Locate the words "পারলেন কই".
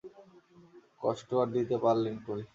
1.83-2.41